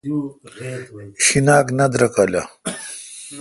شیناک 1.25 1.67
نہ 1.77 1.85
درکالہ 1.93 2.43